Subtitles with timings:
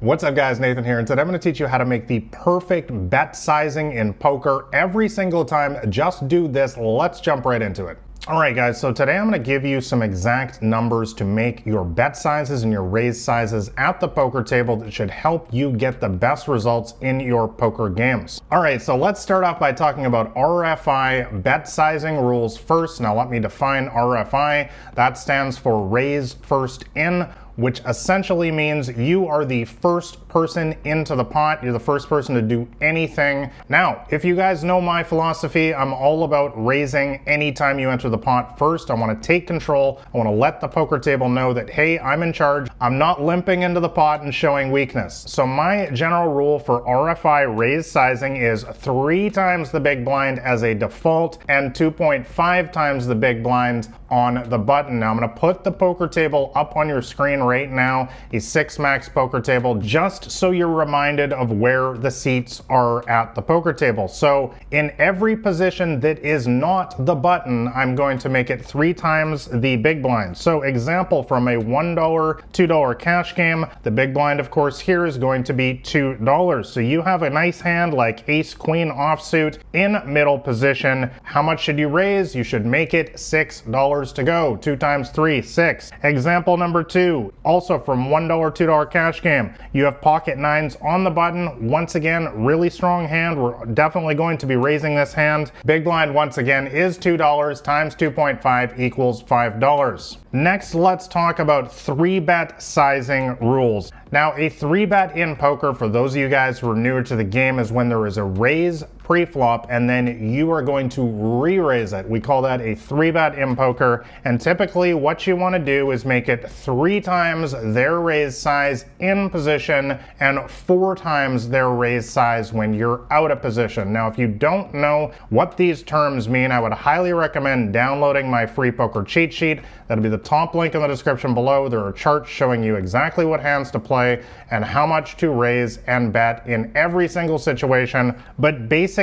[0.00, 2.06] What's up guys, Nathan here, and today I'm going to teach you how to make
[2.06, 5.90] the perfect bet sizing in poker every single time.
[5.90, 7.98] Just do this, let's jump right into it.
[8.28, 11.84] Alright guys, so today I'm going to give you some exact numbers to make your
[11.84, 16.00] bet sizes and your raise sizes at the poker table that should help you get
[16.00, 18.40] the best results in your poker games.
[18.52, 23.00] Alright, so let's start off by talking about RFI bet sizing rules first.
[23.00, 24.70] Now let me define RFI.
[24.94, 27.26] That stands for raise first in
[27.58, 31.60] which essentially means you are the first person into the pot.
[31.60, 33.50] You're the first person to do anything.
[33.68, 38.16] Now, if you guys know my philosophy, I'm all about raising anytime you enter the
[38.16, 38.92] pot first.
[38.92, 40.00] I want to take control.
[40.14, 42.67] I want to let the poker table know that, hey, I'm in charge.
[42.80, 45.24] I'm not limping into the pot and showing weakness.
[45.26, 50.62] So my general rule for RFI raise sizing is three times the big blind as
[50.62, 55.00] a default and 2.5 times the big blind on the button.
[55.00, 58.78] Now I'm gonna put the poker table up on your screen right now, a six
[58.78, 63.72] max poker table, just so you're reminded of where the seats are at the poker
[63.72, 64.06] table.
[64.08, 68.94] So in every position that is not the button, I'm going to make it three
[68.94, 70.36] times the big blind.
[70.36, 73.66] So example from a $1, $2 cash game.
[73.82, 76.66] The big blind, of course, here is going to be $2.
[76.66, 81.10] So you have a nice hand like ace queen offsuit in middle position.
[81.22, 82.34] How much should you raise?
[82.34, 84.56] You should make it $6 to go.
[84.56, 85.90] Two times three, six.
[86.02, 89.54] Example number two, also from $1, $2 cash game.
[89.72, 91.68] You have pocket nines on the button.
[91.68, 93.42] Once again, really strong hand.
[93.42, 95.52] We're definitely going to be raising this hand.
[95.64, 100.16] Big blind once again is $2 times 2.5 equals $5.
[100.32, 103.92] Next, let's talk about 3-bet sizing rules.
[104.12, 107.16] Now, a three bet in poker, for those of you guys who are newer to
[107.16, 111.02] the game, is when there is a raise, pre-flop and then you are going to
[111.02, 112.06] re-raise it.
[112.06, 114.04] We call that a three bet in poker.
[114.26, 118.84] And typically what you want to do is make it three times their raise size
[118.98, 123.94] in position and four times their raise size when you're out of position.
[123.94, 128.44] Now, if you don't know what these terms mean, I would highly recommend downloading my
[128.44, 129.60] free poker cheat sheet.
[129.86, 131.70] That'll be the top link in the description below.
[131.70, 135.78] There are charts showing you exactly what hands to play and how much to raise
[135.86, 138.14] and bet in every single situation.
[138.38, 138.97] But basically,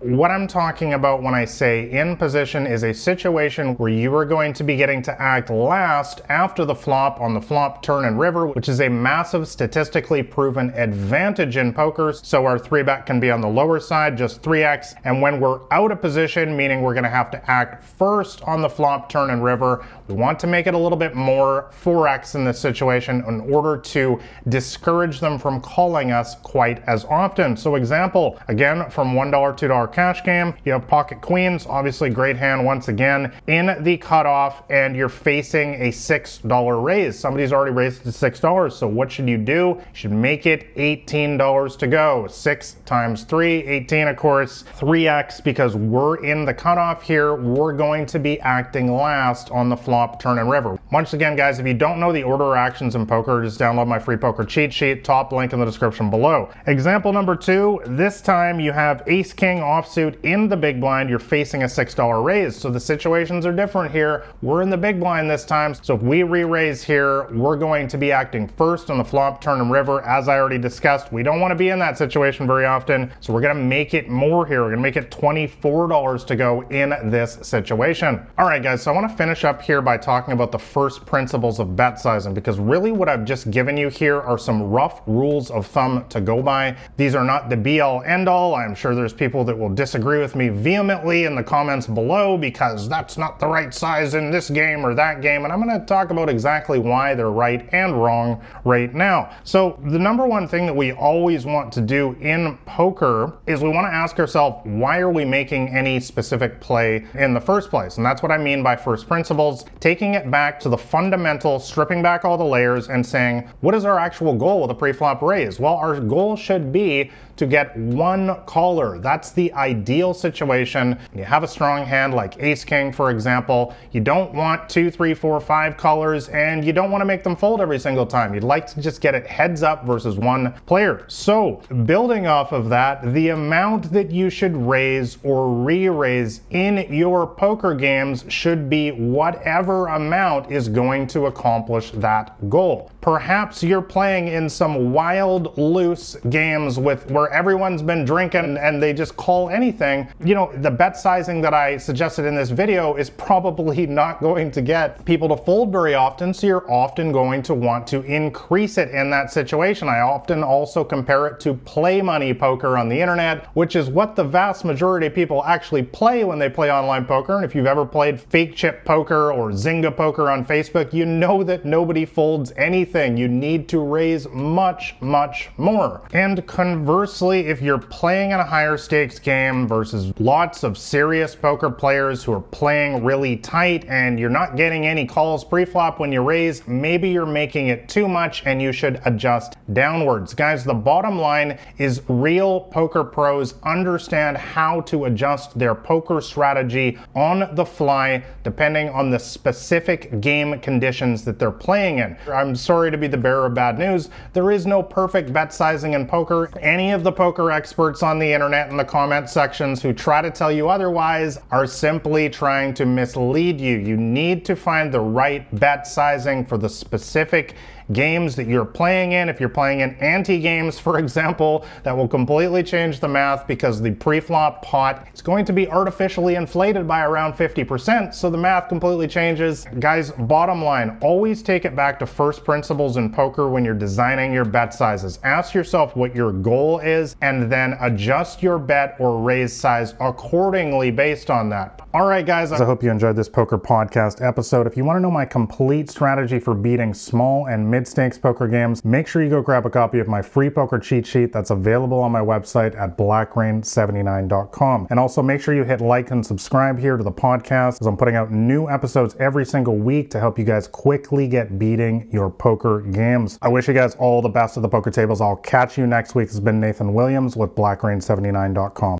[0.00, 4.26] what I'm talking about when I say in position is a situation where you are
[4.26, 8.20] going to be getting to act last after the flop on the flop, turn, and
[8.20, 12.12] river, which is a massive statistically proven advantage in poker.
[12.12, 14.94] So our three bet can be on the lower side, just 3x.
[15.04, 18.60] And when we're out of position, meaning we're going to have to act first on
[18.60, 22.34] the flop, turn, and river, we want to make it a little bit more 4x
[22.34, 27.56] in this situation in order to discourage them from calling us quite as often.
[27.56, 32.64] So example, again, from $1, $2 cash game, you have pocket queens, obviously great hand
[32.64, 37.18] once again, in the cutoff, and you're facing a $6 raise.
[37.18, 39.76] Somebody's already raised to $6, so what should you do?
[39.78, 42.26] You should make it $18 to go.
[42.26, 47.34] 6 times 3, 18 of course, 3x because we're in the cutoff here.
[47.34, 50.78] We're going to be acting last on the flop turn, and river.
[50.92, 53.86] Once again, guys, if you don't know the order of actions in poker, just download
[53.86, 56.50] my free poker cheat sheet, top link in the description below.
[56.66, 61.18] Example number two, this time you have ace king offsuit in the big blind, you're
[61.18, 62.56] facing a $6 raise.
[62.56, 64.24] So the situations are different here.
[64.40, 65.74] We're in the big blind this time.
[65.74, 69.60] So if we re-raise here, we're going to be acting first on the flop, turn,
[69.60, 70.02] and river.
[70.06, 73.12] As I already discussed, we don't want to be in that situation very often.
[73.20, 74.62] So we're going to make it more here.
[74.62, 78.26] We're going to make it $24 to go in this situation.
[78.38, 81.04] All right, guys, so I want to finish up here by talking about the first
[81.04, 85.02] principles of bet sizing because really what I've just given you here are some rough
[85.06, 86.74] rules of thumb to go by.
[86.96, 88.54] These are not the be all end all.
[88.54, 92.88] I'm sure there's people that will disagree with me vehemently in the comments below because
[92.88, 95.44] that's not the right size in this game or that game.
[95.44, 99.30] And I'm going to talk about exactly why they're right and wrong right now.
[99.44, 103.68] So the number one thing that we always want to do in poker is we
[103.70, 107.96] want to ask ourselves, why are we making any specific play in the first place?
[107.96, 109.64] And that's what I mean by first principles.
[109.80, 113.84] Taking it back to the fundamental, stripping back all the layers and saying, what is
[113.84, 115.58] our actual goal with a pre-flop raise?
[115.58, 118.89] Well, our goal should be to get one caller.
[118.98, 120.98] That's the ideal situation.
[121.14, 123.74] You have a strong hand like ace king, for example.
[123.92, 127.36] You don't want two, three, four, five callers, and you don't want to make them
[127.36, 128.34] fold every single time.
[128.34, 131.04] You'd like to just get it heads up versus one player.
[131.08, 137.26] So building off of that, the amount that you should raise or re-raise in your
[137.26, 142.90] poker games should be whatever amount is going to accomplish that goal.
[143.00, 148.92] Perhaps you're playing in some wild, loose games with where everyone's been drinking and they
[148.92, 153.08] just call anything, you know, the bet sizing that I suggested in this video is
[153.08, 157.54] probably not going to get people to fold very often, so you're often going to
[157.54, 159.88] want to increase it in that situation.
[159.88, 164.14] I often also compare it to play money poker on the internet, which is what
[164.14, 167.36] the vast majority of people actually play when they play online poker.
[167.36, 171.42] And if you've ever played fake chip poker or Zynga poker on Facebook, you know
[171.44, 172.89] that nobody folds anything.
[172.94, 176.02] You need to raise much, much more.
[176.12, 181.70] And conversely, if you're playing in a higher stakes game versus lots of serious poker
[181.70, 186.20] players who are playing really tight and you're not getting any calls pre-flop when you
[186.22, 190.34] raise, maybe you're making it too much and you should adjust downwards.
[190.34, 196.98] Guys, the bottom line is real poker pros understand how to adjust their poker strategy
[197.14, 202.16] on the fly depending on the specific game conditions that they're playing in.
[202.32, 204.10] I'm sorry to be the bearer of bad news.
[204.32, 206.48] There is no perfect bet sizing in poker.
[206.60, 210.30] Any of the poker experts on the internet in the comment sections who try to
[210.30, 213.78] tell you otherwise are simply trying to mislead you.
[213.78, 217.56] You need to find the right bet sizing for the specific
[217.92, 219.28] games that you're playing in.
[219.28, 223.80] If you're playing in ante games, for example, that will completely change the math because
[223.80, 228.68] the pre-flop pot is going to be artificially inflated by around 50%, so the math
[228.68, 229.66] completely changes.
[229.78, 234.32] Guys, bottom line, always take it back to first principles in poker when you're designing
[234.32, 235.18] your bet sizes.
[235.24, 240.90] Ask yourself what your goal is and then adjust your bet or raise size accordingly
[240.90, 241.80] based on that.
[241.92, 244.68] All right, guys, I hope you enjoyed this poker podcast episode.
[244.68, 248.46] If you want to know my complete strategy for beating small and mid stakes poker
[248.46, 251.48] games, make sure you go grab a copy of my free poker cheat sheet that's
[251.48, 254.86] available on my website at blackrain79.com.
[254.90, 257.96] And also make sure you hit like and subscribe here to the podcast as I'm
[257.96, 262.28] putting out new episodes every single week to help you guys quickly get beating your
[262.28, 263.38] poker games.
[263.40, 265.22] I wish you guys all the best at the poker tables.
[265.22, 266.26] I'll catch you next week.
[266.26, 268.98] This has been Nathan Williams with blackrain79.com.